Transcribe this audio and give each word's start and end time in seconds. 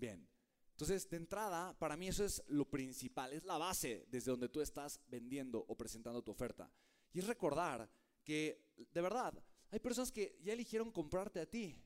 Bien. 0.00 0.26
Entonces, 0.70 1.10
de 1.10 1.18
entrada, 1.18 1.78
para 1.78 1.94
mí 1.94 2.08
eso 2.08 2.24
es 2.24 2.42
lo 2.48 2.64
principal, 2.64 3.34
es 3.34 3.44
la 3.44 3.58
base 3.58 4.06
desde 4.08 4.30
donde 4.30 4.48
tú 4.48 4.62
estás 4.62 4.98
vendiendo 5.08 5.62
o 5.68 5.76
presentando 5.76 6.22
tu 6.22 6.30
oferta. 6.30 6.72
Y 7.12 7.18
es 7.18 7.26
recordar 7.26 7.86
que, 8.24 8.64
de 8.76 9.00
verdad, 9.02 9.34
hay 9.70 9.78
personas 9.78 10.10
que 10.10 10.38
ya 10.40 10.54
eligieron 10.54 10.90
comprarte 10.90 11.38
a 11.38 11.44
ti. 11.44 11.76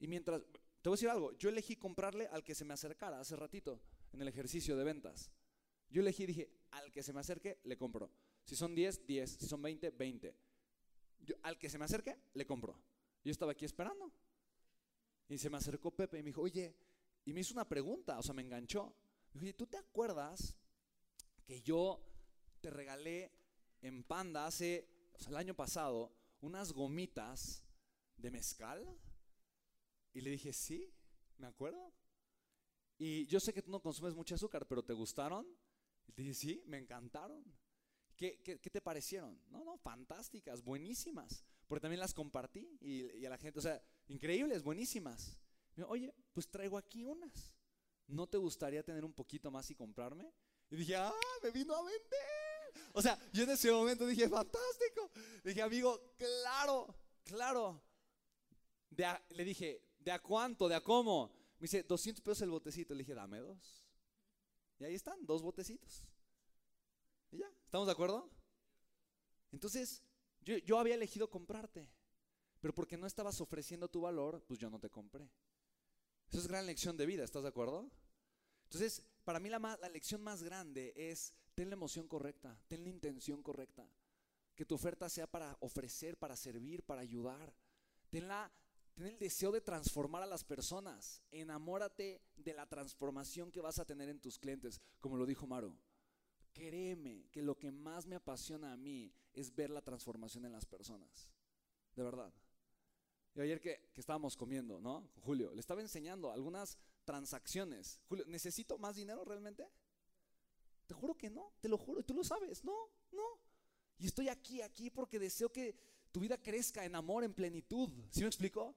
Y 0.00 0.06
mientras, 0.06 0.42
te 0.82 0.90
voy 0.90 0.92
a 0.92 0.98
decir 0.98 1.08
algo, 1.08 1.32
yo 1.38 1.48
elegí 1.48 1.76
comprarle 1.76 2.26
al 2.26 2.44
que 2.44 2.54
se 2.54 2.66
me 2.66 2.74
acercara 2.74 3.18
hace 3.18 3.36
ratito 3.36 3.80
en 4.12 4.20
el 4.20 4.28
ejercicio 4.28 4.76
de 4.76 4.84
ventas. 4.84 5.30
Yo 5.88 6.02
elegí, 6.02 6.26
dije, 6.26 6.50
al 6.72 6.92
que 6.92 7.02
se 7.02 7.14
me 7.14 7.20
acerque, 7.20 7.58
le 7.64 7.78
compro. 7.78 8.10
Si 8.44 8.54
son 8.54 8.74
10, 8.74 9.06
10. 9.06 9.30
Si 9.30 9.46
son 9.46 9.62
20, 9.62 9.90
20. 9.90 10.36
al 11.42 11.58
que 11.58 11.70
se 11.70 11.78
me 11.78 11.86
acerque, 11.86 12.18
le 12.34 12.44
compro. 12.44 12.78
Yo 13.24 13.30
estaba 13.30 13.52
aquí 13.52 13.64
esperando. 13.64 14.12
Y 15.28 15.38
se 15.38 15.50
me 15.50 15.56
acercó 15.56 15.90
Pepe 15.90 16.18
y 16.18 16.22
me 16.22 16.28
dijo, 16.28 16.42
oye, 16.42 16.76
y 17.24 17.32
me 17.32 17.40
hizo 17.40 17.54
una 17.54 17.68
pregunta, 17.68 18.18
o 18.18 18.22
sea, 18.22 18.34
me 18.34 18.42
enganchó. 18.42 18.94
Me 19.32 19.40
dijo, 19.40 19.56
¿tú 19.56 19.66
te 19.66 19.78
acuerdas 19.78 20.56
que 21.44 21.60
yo 21.62 22.04
te 22.60 22.70
regalé 22.70 23.32
en 23.80 24.04
Panda 24.04 24.46
hace, 24.46 24.88
el 25.28 25.36
año 25.36 25.54
pasado, 25.54 26.12
unas 26.40 26.72
gomitas 26.72 27.64
de 28.16 28.30
mezcal? 28.30 28.98
Y 30.12 30.20
le 30.20 30.30
dije, 30.30 30.52
sí, 30.52 30.92
me 31.38 31.46
acuerdo. 31.46 31.92
Y 32.98 33.26
yo 33.26 33.40
sé 33.40 33.52
que 33.52 33.62
tú 33.62 33.70
no 33.70 33.80
consumes 33.80 34.14
mucho 34.14 34.34
azúcar, 34.34 34.66
pero 34.66 34.84
¿te 34.84 34.92
gustaron? 34.92 35.46
Y 36.06 36.12
le 36.12 36.22
dije, 36.24 36.34
sí, 36.34 36.62
me 36.66 36.78
encantaron. 36.78 37.44
¿Qué, 38.16 38.40
qué, 38.42 38.58
te 38.58 38.80
parecieron? 38.80 39.40
No, 39.48 39.64
no, 39.64 39.78
fantásticas, 39.78 40.62
buenísimas. 40.62 41.44
Porque 41.66 41.80
también 41.80 42.00
las 42.00 42.14
compartí 42.14 42.76
y 42.80 43.24
a 43.24 43.30
la 43.30 43.38
gente, 43.38 43.58
o 43.58 43.62
sea, 43.62 43.82
increíbles, 44.08 44.62
buenísimas. 44.62 45.36
Oye, 45.88 46.14
pues 46.32 46.48
traigo 46.48 46.76
aquí 46.78 47.04
unas. 47.04 47.54
¿No 48.06 48.26
te 48.26 48.36
gustaría 48.36 48.82
tener 48.82 49.04
un 49.04 49.12
poquito 49.12 49.50
más 49.50 49.70
y 49.70 49.74
comprarme? 49.74 50.32
Y 50.70 50.76
dije, 50.76 50.96
ah, 50.96 51.12
me 51.42 51.50
vino 51.50 51.74
a 51.74 51.82
vender. 51.82 52.90
O 52.92 53.02
sea, 53.02 53.18
yo 53.32 53.44
en 53.44 53.50
ese 53.50 53.70
momento 53.70 54.06
dije, 54.06 54.28
fantástico. 54.28 55.10
dije, 55.44 55.62
amigo, 55.62 56.14
claro, 56.16 56.94
claro. 57.24 57.82
le 59.30 59.44
dije, 59.44 59.82
¿de 59.98 60.12
a 60.12 60.20
cuánto? 60.20 60.68
¿De 60.68 60.74
a 60.74 60.82
cómo? 60.82 61.32
Me 61.58 61.64
dice, 61.64 61.82
200 61.82 62.22
pesos 62.22 62.42
el 62.42 62.50
botecito. 62.50 62.94
Le 62.94 63.00
dije, 63.00 63.14
dame 63.14 63.38
dos. 63.38 63.84
Y 64.78 64.84
ahí 64.84 64.94
están, 64.94 65.24
dos 65.24 65.42
botecitos. 65.42 66.04
Y 67.30 67.38
ya, 67.38 67.50
¿estamos 67.64 67.86
de 67.86 67.92
acuerdo? 67.92 68.28
Entonces, 69.52 70.02
yo, 70.40 70.58
yo 70.58 70.78
había 70.78 70.94
elegido 70.94 71.30
comprarte. 71.30 71.88
Pero 72.62 72.72
porque 72.72 72.96
no 72.96 73.08
estabas 73.08 73.40
ofreciendo 73.40 73.88
tu 73.88 74.02
valor, 74.02 74.40
pues 74.46 74.60
yo 74.60 74.70
no 74.70 74.78
te 74.78 74.88
compré. 74.88 75.28
Esa 76.28 76.38
es 76.38 76.46
gran 76.46 76.64
lección 76.64 76.96
de 76.96 77.06
vida, 77.06 77.24
¿estás 77.24 77.42
de 77.42 77.48
acuerdo? 77.48 77.90
Entonces, 78.62 79.04
para 79.24 79.40
mí 79.40 79.50
la, 79.50 79.58
lección 79.92 80.22
más 80.22 80.44
grande 80.44 80.92
es 80.96 81.34
ten 81.56 81.68
la 81.68 81.74
emoción 81.74 82.06
correcta, 82.06 82.56
ten 82.68 82.84
la 82.84 82.88
intención 82.88 83.42
correcta. 83.42 83.84
Que 84.54 84.64
tu 84.64 84.76
oferta 84.76 85.08
sea 85.08 85.26
para 85.26 85.56
ofrecer, 85.58 86.16
para 86.16 86.36
servir, 86.36 86.84
para 86.84 87.00
ayudar. 87.00 87.52
Ten, 88.10 88.28
el 88.96 89.18
deseo 89.18 89.50
de 89.50 89.60
transformar 89.60 90.22
a 90.22 90.26
las 90.26 90.44
personas. 90.44 91.20
Enamórate 91.32 92.22
de 92.36 92.54
la 92.54 92.68
transformación 92.68 93.50
que 93.50 93.60
vas 93.60 93.80
a 93.80 93.84
tener 93.84 94.08
en 94.08 94.20
tus 94.20 94.38
clientes, 94.38 94.80
como 95.00 95.16
lo 95.16 95.26
dijo 95.26 95.48
Maru. 95.48 95.76
Créeme 96.52 97.26
que 97.32 97.42
lo 97.42 97.58
que 97.58 97.72
más 97.72 98.06
me 98.06 98.14
apasiona 98.14 98.72
a 98.72 98.76
mí 98.76 99.12
es 99.32 99.52
ver 99.52 99.70
la 99.70 99.82
transformación 99.82 100.44
en 100.44 100.52
las 100.52 100.64
personas. 100.64 101.28
De 101.96 102.04
verdad. 102.04 102.32
Y 103.34 103.40
ayer 103.40 103.60
que, 103.60 103.90
estábamos 103.96 104.36
comiendo, 104.36 104.80
¿no? 104.80 105.08
Julio, 105.22 105.52
le 105.54 105.60
estaba 105.60 105.80
enseñando 105.80 106.30
algunas 106.30 106.78
transacciones. 107.04 108.00
Julio, 108.08 108.24
¿necesito 108.26 108.78
más 108.78 108.96
dinero 108.96 109.24
realmente? 109.24 109.66
Te 110.86 110.94
juro 110.94 111.16
que 111.16 111.30
no, 111.30 111.54
te 111.60 111.68
lo 111.68 111.78
juro, 111.78 112.02
tú 112.02 112.14
lo 112.14 112.24
sabes, 112.24 112.62
no, 112.64 112.90
no. 113.12 113.38
Y 113.98 114.06
estoy 114.06 114.28
aquí, 114.28 114.60
aquí 114.60 114.90
porque 114.90 115.18
deseo 115.18 115.50
que 115.50 115.74
tu 116.10 116.20
vida 116.20 116.36
crezca 116.36 116.84
en 116.84 116.94
amor, 116.94 117.24
en 117.24 117.32
plenitud. 117.32 117.88
¿Sí 118.10 118.20
me 118.20 118.26
explicó? 118.26 118.76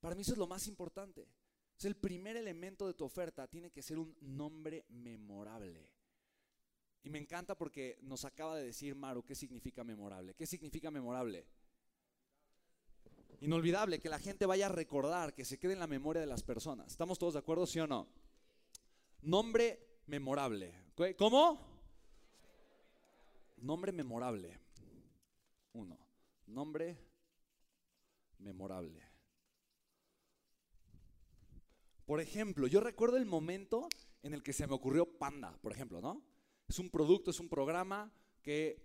Para 0.00 0.16
mí 0.16 0.22
eso 0.22 0.32
es 0.32 0.38
lo 0.38 0.48
más 0.48 0.66
importante. 0.66 1.28
Es 1.78 1.84
el 1.84 1.94
primer 1.94 2.36
elemento 2.36 2.86
de 2.86 2.94
tu 2.94 3.04
oferta, 3.04 3.46
tiene 3.46 3.70
que 3.70 3.82
ser 3.82 3.98
un 3.98 4.16
nombre 4.20 4.84
memorable. 4.88 5.88
Y 7.04 7.10
me 7.10 7.18
encanta 7.18 7.56
porque 7.56 7.98
nos 8.02 8.24
acaba 8.24 8.56
de 8.56 8.64
decir 8.64 8.94
Maru 8.94 9.24
qué 9.24 9.34
significa 9.34 9.84
memorable. 9.84 10.34
¿Qué 10.34 10.46
significa 10.46 10.90
memorable? 10.90 11.46
Inolvidable, 13.42 14.00
que 14.00 14.08
la 14.08 14.20
gente 14.20 14.46
vaya 14.46 14.66
a 14.66 14.70
recordar, 14.70 15.34
que 15.34 15.44
se 15.44 15.58
quede 15.58 15.72
en 15.72 15.80
la 15.80 15.86
memoria 15.86 16.20
de 16.20 16.26
las 16.26 16.42
personas. 16.42 16.86
¿Estamos 16.86 17.18
todos 17.18 17.34
de 17.34 17.40
acuerdo, 17.40 17.66
sí 17.66 17.80
o 17.80 17.86
no? 17.86 18.08
Nombre 19.22 20.00
memorable. 20.06 20.72
¿Cómo? 21.16 21.60
Nombre 23.56 23.92
memorable. 23.92 24.58
Uno. 25.72 25.98
Nombre 26.46 26.96
memorable. 28.38 29.02
Por 32.06 32.20
ejemplo, 32.20 32.66
yo 32.66 32.80
recuerdo 32.80 33.16
el 33.16 33.26
momento 33.26 33.88
en 34.22 34.34
el 34.34 34.42
que 34.42 34.52
se 34.52 34.66
me 34.66 34.74
ocurrió 34.74 35.06
Panda, 35.18 35.56
por 35.62 35.72
ejemplo, 35.72 36.00
¿no? 36.00 36.22
Es 36.68 36.78
un 36.78 36.90
producto, 36.90 37.30
es 37.30 37.40
un 37.40 37.48
programa 37.48 38.12
que, 38.40 38.82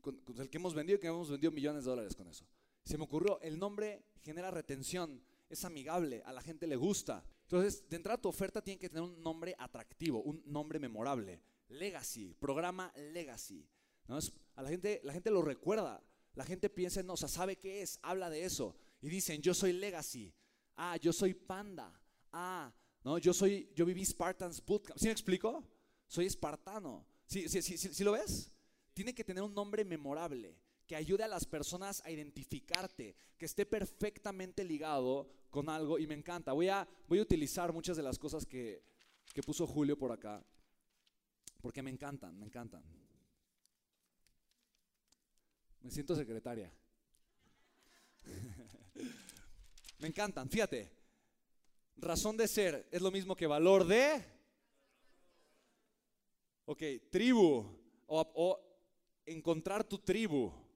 con, 0.00 0.22
el 0.38 0.48
que 0.48 0.58
hemos 0.58 0.74
vendido 0.74 0.96
y 0.96 1.00
que 1.00 1.08
hemos 1.08 1.30
vendido 1.30 1.52
millones 1.52 1.84
de 1.84 1.90
dólares 1.90 2.14
con 2.14 2.28
eso. 2.28 2.46
Se 2.88 2.96
me 2.96 3.04
ocurrió, 3.04 3.38
el 3.42 3.58
nombre 3.58 4.02
genera 4.22 4.50
retención, 4.50 5.22
es 5.50 5.62
amigable, 5.66 6.22
a 6.24 6.32
la 6.32 6.40
gente 6.40 6.66
le 6.66 6.74
gusta. 6.74 7.22
Entonces, 7.42 7.86
de 7.86 7.96
entrada 7.96 8.18
tu 8.18 8.30
oferta 8.30 8.62
tiene 8.62 8.78
que 8.78 8.88
tener 8.88 9.02
un 9.02 9.22
nombre 9.22 9.54
atractivo, 9.58 10.22
un 10.22 10.42
nombre 10.46 10.78
memorable. 10.78 11.38
Legacy, 11.68 12.32
programa 12.40 12.90
Legacy. 12.96 13.68
¿no? 14.06 14.18
a 14.54 14.62
la 14.62 14.70
gente, 14.70 15.02
la 15.04 15.12
gente 15.12 15.30
lo 15.30 15.42
recuerda, 15.42 16.02
la 16.32 16.46
gente 16.46 16.70
piensa, 16.70 17.02
no, 17.02 17.12
o 17.12 17.16
sea, 17.18 17.28
sabe 17.28 17.56
qué 17.56 17.82
es, 17.82 17.98
habla 18.00 18.30
de 18.30 18.46
eso. 18.46 18.74
Y 19.02 19.10
dicen, 19.10 19.42
yo 19.42 19.52
soy 19.52 19.74
Legacy. 19.74 20.32
Ah, 20.74 20.96
yo 20.96 21.12
soy 21.12 21.34
Panda. 21.34 21.92
Ah, 22.32 22.72
no, 23.04 23.18
yo 23.18 23.34
soy, 23.34 23.70
yo 23.74 23.84
viví 23.84 24.02
Spartans 24.02 24.64
Bootcamp. 24.64 24.98
¿Sí 24.98 25.08
me 25.08 25.12
explico? 25.12 25.62
Soy 26.06 26.24
espartano. 26.24 27.04
¿Sí, 27.26 27.50
sí, 27.50 27.60
sí, 27.60 27.76
sí 27.76 28.02
lo 28.02 28.12
ves? 28.12 28.50
Tiene 28.94 29.14
que 29.14 29.24
tener 29.24 29.42
un 29.42 29.52
nombre 29.52 29.84
memorable 29.84 30.56
que 30.88 30.96
ayude 30.96 31.22
a 31.22 31.28
las 31.28 31.44
personas 31.44 32.02
a 32.06 32.10
identificarte, 32.10 33.14
que 33.36 33.44
esté 33.44 33.66
perfectamente 33.66 34.64
ligado 34.64 35.28
con 35.50 35.68
algo 35.68 35.98
y 35.98 36.06
me 36.06 36.14
encanta. 36.14 36.54
Voy 36.54 36.68
a, 36.68 36.88
voy 37.06 37.18
a 37.18 37.22
utilizar 37.22 37.74
muchas 37.74 37.98
de 37.98 38.02
las 38.02 38.18
cosas 38.18 38.46
que, 38.46 38.82
que 39.34 39.42
puso 39.42 39.66
Julio 39.66 39.98
por 39.98 40.10
acá, 40.10 40.42
porque 41.60 41.82
me 41.82 41.90
encantan, 41.90 42.38
me 42.38 42.46
encantan. 42.46 42.82
Me 45.82 45.90
siento 45.90 46.16
secretaria. 46.16 46.72
me 49.98 50.08
encantan, 50.08 50.48
fíjate. 50.48 50.90
Razón 51.96 52.36
de 52.38 52.48
ser 52.48 52.88
es 52.90 53.02
lo 53.02 53.10
mismo 53.10 53.36
que 53.36 53.46
valor 53.46 53.86
de... 53.86 54.24
Ok, 56.64 56.82
tribu 57.10 57.78
o, 58.06 58.32
o 58.34 58.60
encontrar 59.26 59.84
tu 59.84 59.98
tribu 59.98 60.67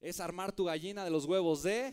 es 0.00 0.20
armar 0.20 0.52
tu 0.52 0.64
gallina 0.64 1.04
de 1.04 1.10
los 1.10 1.26
huevos 1.26 1.62
de... 1.62 1.92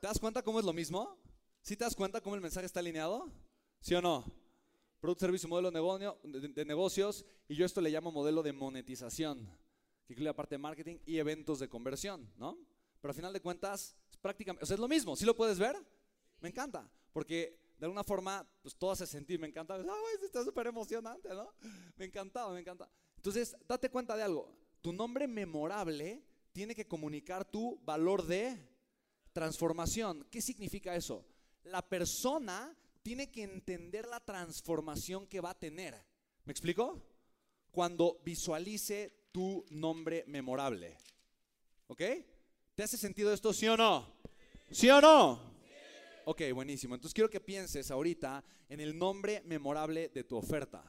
¿Te 0.00 0.06
das 0.06 0.18
cuenta 0.18 0.42
cómo 0.42 0.60
es 0.60 0.64
lo 0.64 0.72
mismo? 0.72 1.18
¿Sí 1.62 1.76
te 1.76 1.84
das 1.84 1.96
cuenta 1.96 2.20
cómo 2.20 2.34
el 2.34 2.42
mensaje 2.42 2.66
está 2.66 2.80
alineado? 2.80 3.32
¿Sí 3.80 3.94
o 3.94 4.02
no? 4.02 4.24
Producto, 5.00 5.26
servicio, 5.26 5.48
modelo 5.48 5.70
de, 5.70 6.64
negocios 6.64 7.24
y 7.48 7.54
yo 7.54 7.64
esto 7.64 7.80
le 7.80 7.90
llamo 7.90 8.12
modelo 8.12 8.42
de 8.42 8.52
monetización, 8.52 9.38
que 10.06 10.12
incluye 10.12 10.26
la 10.26 10.36
parte 10.36 10.54
de 10.54 10.58
marketing 10.58 10.98
y 11.06 11.18
eventos 11.18 11.58
de 11.58 11.68
conversión, 11.68 12.30
¿no? 12.36 12.58
Pero 13.00 13.10
al 13.10 13.14
final 13.14 13.32
de 13.32 13.40
cuentas, 13.40 13.96
es 14.10 14.16
prácticamente, 14.16 14.64
o 14.64 14.66
sea, 14.66 14.74
es 14.74 14.80
lo 14.80 14.88
mismo, 14.88 15.14
¿sí 15.14 15.24
lo 15.24 15.36
puedes 15.36 15.58
ver? 15.58 15.76
Me 16.40 16.48
encanta, 16.48 16.90
porque 17.12 17.58
de 17.78 17.86
alguna 17.86 18.02
forma, 18.04 18.48
pues 18.62 18.74
todo 18.74 18.90
hace 18.90 19.06
sentir, 19.06 19.38
me 19.38 19.46
encanta, 19.46 19.74
¡ay, 19.74 20.24
está 20.24 20.42
súper 20.42 20.66
emocionante, 20.66 21.28
¿no? 21.28 21.52
Me 21.96 22.06
encantaba, 22.06 22.52
me 22.52 22.60
encanta. 22.60 22.90
Entonces, 23.16 23.56
date 23.68 23.90
cuenta 23.90 24.16
de 24.16 24.22
algo, 24.22 24.50
tu 24.80 24.92
nombre 24.92 25.28
memorable 25.28 26.22
tiene 26.56 26.74
que 26.74 26.88
comunicar 26.88 27.44
tu 27.44 27.78
valor 27.84 28.26
de 28.26 28.56
transformación. 29.34 30.26
¿Qué 30.30 30.40
significa 30.40 30.96
eso? 30.96 31.22
La 31.64 31.86
persona 31.86 32.74
tiene 33.02 33.30
que 33.30 33.42
entender 33.42 34.08
la 34.08 34.20
transformación 34.20 35.26
que 35.26 35.42
va 35.42 35.50
a 35.50 35.58
tener. 35.58 35.94
¿Me 36.46 36.52
explico? 36.52 37.04
Cuando 37.70 38.22
visualice 38.24 39.28
tu 39.32 39.66
nombre 39.68 40.24
memorable. 40.28 40.96
¿Ok? 41.88 42.00
¿Te 42.74 42.82
hace 42.82 42.96
sentido 42.96 43.34
esto, 43.34 43.52
sí 43.52 43.68
o 43.68 43.76
no? 43.76 44.16
¿Sí 44.70 44.88
o 44.88 44.98
no? 44.98 45.38
Ok, 46.24 46.40
buenísimo. 46.54 46.94
Entonces 46.94 47.12
quiero 47.12 47.28
que 47.28 47.40
pienses 47.40 47.90
ahorita 47.90 48.42
en 48.70 48.80
el 48.80 48.96
nombre 48.96 49.42
memorable 49.42 50.08
de 50.08 50.24
tu 50.24 50.38
oferta. 50.38 50.82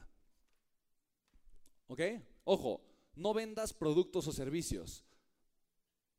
¿Ok? 1.88 2.00
Ojo, 2.44 2.80
no 3.16 3.34
vendas 3.34 3.74
productos 3.74 4.26
o 4.28 4.32
servicios 4.32 5.04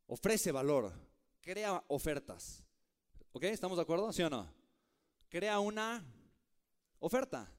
ofrece 0.09 0.51
valor, 0.51 0.91
crea 1.39 1.83
ofertas. 1.87 2.63
¿Ok? 3.31 3.43
¿Estamos 3.43 3.77
de 3.77 3.83
acuerdo? 3.83 4.11
¿Sí 4.11 4.23
o 4.23 4.29
no? 4.29 4.51
Crea 5.29 5.59
una 5.59 6.03
oferta. 6.97 7.53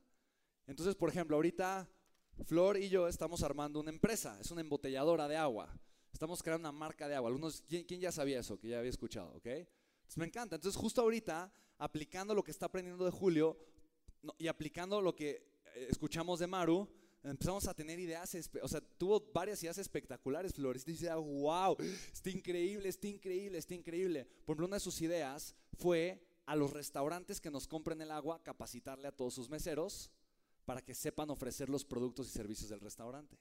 Entonces, 0.66 0.96
por 0.96 1.08
ejemplo, 1.08 1.36
ahorita 1.36 1.88
Flor 2.44 2.76
y 2.76 2.88
yo 2.88 3.06
estamos 3.06 3.42
armando 3.42 3.78
una 3.78 3.90
empresa, 3.90 4.36
es 4.40 4.50
una 4.50 4.62
embotelladora 4.62 5.28
de 5.28 5.36
agua. 5.36 5.72
Estamos 6.12 6.42
creando 6.42 6.68
una 6.68 6.76
marca 6.76 7.06
de 7.06 7.14
agua. 7.14 7.28
Algunos, 7.28 7.62
¿quién, 7.62 7.84
quién 7.84 8.00
ya 8.00 8.10
sabía 8.10 8.40
eso? 8.40 8.58
Que 8.58 8.68
ya 8.68 8.78
había 8.80 8.90
escuchado, 8.90 9.30
¿ok? 9.36 9.46
Entonces 9.46 10.18
me 10.18 10.26
encanta. 10.26 10.56
Entonces 10.56 10.80
justo 10.80 11.02
ahorita, 11.02 11.52
aplicando 11.78 12.34
lo 12.34 12.42
que 12.42 12.50
está 12.50 12.66
aprendiendo 12.66 13.04
de 13.04 13.12
Julio 13.12 13.58
no, 14.22 14.34
y 14.38 14.48
aplicando 14.48 15.00
lo 15.00 15.14
que 15.14 15.30
eh, 15.74 15.86
escuchamos 15.88 16.40
de 16.40 16.48
Maru, 16.48 16.88
empezamos 17.22 17.66
a 17.68 17.74
tener 17.74 17.98
ideas, 17.98 18.34
o 18.62 18.68
sea, 18.68 18.80
tuvo 18.80 19.20
varias 19.32 19.62
ideas 19.62 19.78
espectaculares, 19.78 20.54
Flores. 20.54 20.82
Y 20.86 20.92
dice, 20.92 21.12
wow, 21.14 21.76
está 22.12 22.30
increíble, 22.30 22.88
está 22.88 23.08
increíble, 23.08 23.58
está 23.58 23.74
increíble. 23.74 24.24
Por 24.24 24.54
ejemplo, 24.54 24.66
una 24.66 24.76
de 24.76 24.80
sus 24.80 25.00
ideas 25.02 25.54
fue 25.74 26.26
a 26.46 26.56
los 26.56 26.72
restaurantes 26.72 27.40
que 27.40 27.50
nos 27.50 27.68
compren 27.68 28.00
el 28.00 28.10
agua, 28.10 28.42
capacitarle 28.42 29.08
a 29.08 29.12
todos 29.12 29.34
sus 29.34 29.48
meseros 29.48 30.10
para 30.64 30.82
que 30.82 30.94
sepan 30.94 31.30
ofrecer 31.30 31.68
los 31.68 31.84
productos 31.84 32.28
y 32.28 32.30
servicios 32.30 32.70
del 32.70 32.80
restaurante, 32.80 33.38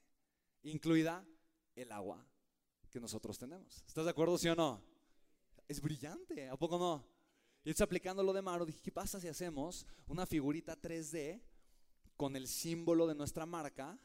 incluida 0.63 1.25
el 1.75 1.91
agua 1.91 2.25
que 2.89 2.99
nosotros 2.99 3.37
tenemos. 3.37 3.83
¿Estás 3.87 4.05
de 4.05 4.11
acuerdo, 4.11 4.37
sí 4.37 4.47
o 4.47 4.55
no? 4.55 4.81
Es 5.67 5.81
brillante, 5.81 6.49
¿a 6.49 6.57
poco 6.57 6.77
no? 6.77 7.05
Y 7.63 7.69
entonces 7.69 7.81
aplicando 7.81 8.23
lo 8.23 8.33
de 8.33 8.41
Maro, 8.41 8.65
dije, 8.65 8.81
¿qué 8.81 8.91
pasa 8.91 9.19
si 9.19 9.27
hacemos 9.27 9.85
una 10.07 10.25
figurita 10.25 10.79
3D 10.79 11.41
con 12.19 12.35
el 12.35 12.49
símbolo 12.49 13.07
de 13.07 13.15
nuestra 13.15 13.45
marca 13.45 13.97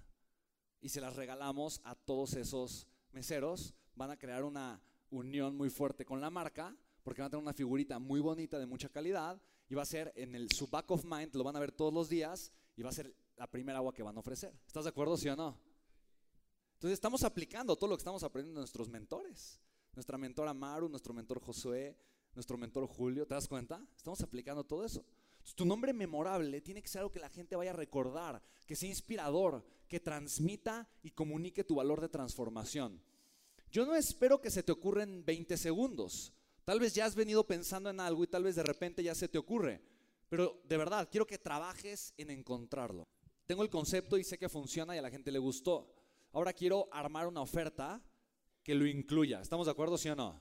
y 0.80 0.88
se 0.88 1.00
las 1.00 1.16
regalamos 1.16 1.80
a 1.82 1.96
todos 1.96 2.34
esos 2.34 2.86
meseros? 3.10 3.74
Van 3.96 4.12
a 4.12 4.16
crear 4.16 4.44
una 4.44 4.80
unión 5.10 5.56
muy 5.56 5.68
fuerte 5.68 6.04
con 6.04 6.20
la 6.20 6.30
marca 6.30 6.76
porque 7.02 7.22
van 7.22 7.26
a 7.26 7.30
tener 7.30 7.42
una 7.42 7.52
figurita 7.52 7.98
muy 7.98 8.20
bonita 8.20 8.56
de 8.60 8.66
mucha 8.66 8.88
calidad 8.88 9.42
y 9.68 9.74
va 9.74 9.82
a 9.82 9.86
ser 9.86 10.12
en 10.14 10.36
el 10.36 10.48
su 10.52 10.68
back 10.68 10.88
of 10.92 11.04
mind, 11.04 11.34
lo 11.34 11.42
van 11.42 11.56
a 11.56 11.58
ver 11.58 11.72
todos 11.72 11.92
los 11.92 12.08
días 12.08 12.52
y 12.76 12.84
va 12.84 12.90
a 12.90 12.92
ser 12.92 13.12
la 13.36 13.50
primera 13.50 13.78
agua 13.78 13.92
que 13.92 14.04
van 14.04 14.16
a 14.16 14.20
ofrecer. 14.20 14.56
¿Estás 14.64 14.84
de 14.84 14.90
acuerdo, 14.90 15.16
sí 15.16 15.28
o 15.28 15.34
no? 15.34 15.58
Entonces 16.74 16.94
estamos 16.94 17.24
aplicando 17.24 17.74
todo 17.74 17.90
lo 17.90 17.96
que 17.96 18.02
estamos 18.02 18.22
aprendiendo 18.22 18.60
de 18.60 18.62
nuestros 18.62 18.88
mentores. 18.88 19.60
Nuestra 19.92 20.16
mentora 20.16 20.54
Maru, 20.54 20.88
nuestro 20.88 21.12
mentor 21.12 21.40
Josué, 21.40 21.98
nuestro 22.32 22.56
mentor 22.56 22.86
Julio, 22.86 23.26
¿te 23.26 23.34
das 23.34 23.48
cuenta? 23.48 23.84
Estamos 23.96 24.20
aplicando 24.20 24.62
todo 24.62 24.84
eso. 24.84 25.04
Tu 25.52 25.64
nombre 25.64 25.92
memorable 25.92 26.60
tiene 26.60 26.82
que 26.82 26.88
ser 26.88 27.00
algo 27.00 27.12
que 27.12 27.20
la 27.20 27.28
gente 27.28 27.56
vaya 27.56 27.70
a 27.70 27.74
recordar, 27.74 28.42
que 28.66 28.74
sea 28.74 28.88
inspirador, 28.88 29.64
que 29.88 30.00
transmita 30.00 30.88
y 31.02 31.10
comunique 31.10 31.64
tu 31.64 31.76
valor 31.76 32.00
de 32.00 32.08
transformación. 32.08 33.00
Yo 33.70 33.84
no 33.84 33.94
espero 33.94 34.40
que 34.40 34.50
se 34.50 34.62
te 34.62 34.72
ocurra 34.72 35.02
en 35.02 35.24
20 35.24 35.56
segundos. 35.56 36.32
Tal 36.64 36.80
vez 36.80 36.94
ya 36.94 37.04
has 37.04 37.14
venido 37.14 37.46
pensando 37.46 37.90
en 37.90 38.00
algo 38.00 38.24
y 38.24 38.28
tal 38.28 38.44
vez 38.44 38.56
de 38.56 38.62
repente 38.62 39.02
ya 39.02 39.14
se 39.14 39.28
te 39.28 39.38
ocurre. 39.38 39.82
Pero 40.28 40.62
de 40.64 40.76
verdad, 40.76 41.08
quiero 41.10 41.26
que 41.26 41.38
trabajes 41.38 42.14
en 42.16 42.30
encontrarlo. 42.30 43.06
Tengo 43.46 43.62
el 43.62 43.70
concepto 43.70 44.16
y 44.16 44.24
sé 44.24 44.38
que 44.38 44.48
funciona 44.48 44.94
y 44.94 44.98
a 44.98 45.02
la 45.02 45.10
gente 45.10 45.30
le 45.30 45.38
gustó. 45.38 45.92
Ahora 46.32 46.52
quiero 46.52 46.88
armar 46.90 47.26
una 47.26 47.42
oferta 47.42 48.02
que 48.62 48.74
lo 48.74 48.86
incluya. 48.86 49.40
¿Estamos 49.40 49.66
de 49.66 49.72
acuerdo, 49.72 49.98
sí 49.98 50.08
o 50.08 50.16
no? 50.16 50.40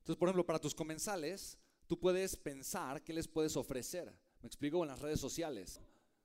Entonces, 0.00 0.16
por 0.16 0.28
ejemplo, 0.28 0.44
para 0.44 0.58
tus 0.58 0.74
comensales, 0.74 1.58
tú 1.86 1.98
puedes 1.98 2.36
pensar 2.36 3.02
qué 3.02 3.12
les 3.12 3.26
puedes 3.26 3.56
ofrecer. 3.56 4.14
Me 4.42 4.48
explico 4.48 4.82
en 4.82 4.88
las 4.88 5.00
redes 5.00 5.20
sociales. 5.20 5.80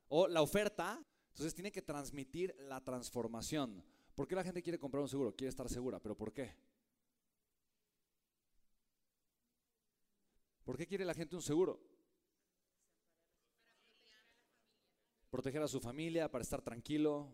O 0.09 0.27
la 0.27 0.41
oferta, 0.41 1.01
entonces 1.29 1.53
tiene 1.53 1.71
que 1.71 1.81
transmitir 1.81 2.55
la 2.61 2.83
transformación. 2.83 3.83
¿Por 4.15 4.27
qué 4.27 4.35
la 4.35 4.43
gente 4.43 4.63
quiere 4.63 4.79
comprar 4.79 5.03
un 5.03 5.09
seguro? 5.09 5.35
Quiere 5.35 5.49
estar 5.49 5.69
segura, 5.69 5.99
pero 5.99 6.17
¿por 6.17 6.33
qué? 6.33 6.55
¿Por 10.63 10.75
qué 10.77 10.87
quiere 10.87 11.05
la 11.05 11.13
gente 11.13 11.35
un 11.35 11.41
seguro? 11.41 11.79
Proteger 15.29 15.61
a 15.61 15.67
su 15.67 15.79
familia, 15.79 16.31
para 16.31 16.41
estar 16.41 16.61
tranquilo. 16.61 17.31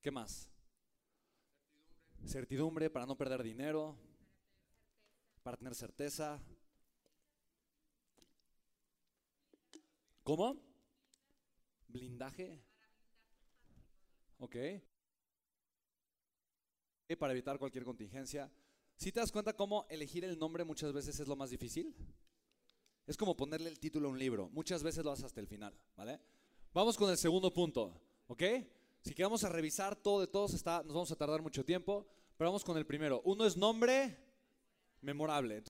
¿Qué 0.00 0.10
más? 0.10 0.48
Certidumbre 2.24 2.88
para 2.88 3.06
no 3.06 3.16
perder 3.16 3.42
dinero, 3.42 3.96
para 5.42 5.56
tener 5.56 5.74
certeza. 5.74 6.40
¿Cómo? 10.22 10.56
Blindaje. 11.88 12.62
Ok. 14.38 14.56
Para 17.18 17.32
evitar 17.32 17.58
cualquier 17.58 17.84
contingencia. 17.84 18.50
Si 18.96 19.12
te 19.12 19.20
das 19.20 19.30
cuenta 19.30 19.52
cómo 19.52 19.84
elegir 19.90 20.24
el 20.24 20.38
nombre 20.38 20.64
muchas 20.64 20.92
veces 20.92 21.18
es 21.20 21.28
lo 21.28 21.36
más 21.36 21.50
difícil? 21.50 21.94
Es 23.06 23.16
como 23.16 23.36
ponerle 23.36 23.68
el 23.68 23.78
título 23.78 24.08
a 24.08 24.12
un 24.12 24.18
libro. 24.18 24.48
Muchas 24.50 24.82
veces 24.82 25.04
lo 25.04 25.10
haces 25.10 25.26
hasta 25.26 25.40
el 25.40 25.46
final, 25.46 25.78
¿vale? 25.96 26.20
Vamos 26.72 26.96
con 26.96 27.10
el 27.10 27.18
segundo 27.18 27.52
punto, 27.52 28.00
¿ok? 28.28 28.42
Si 29.02 29.14
queremos 29.14 29.44
a 29.44 29.48
revisar 29.48 29.96
todo 29.96 30.20
de 30.20 30.28
todos, 30.28 30.54
está, 30.54 30.82
nos 30.84 30.94
vamos 30.94 31.10
a 31.10 31.16
tardar 31.16 31.42
mucho 31.42 31.64
tiempo, 31.64 32.06
pero 32.38 32.48
vamos 32.48 32.64
con 32.64 32.78
el 32.78 32.86
primero. 32.86 33.20
Uno 33.24 33.44
es 33.44 33.56
nombre 33.56 34.16
memorable. 35.00 35.60